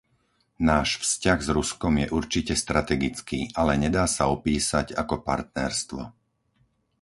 Náš 0.71 0.89
vzťah 1.03 1.37
s 1.37 1.49
Ruskom 1.57 1.93
je 2.01 2.07
určite 2.19 2.53
strategický, 2.63 3.39
ale 3.61 3.73
nedá 3.83 4.05
sa 4.15 4.23
opísať 4.35 4.87
ako 5.01 5.15
partnerstvo. 5.29 6.01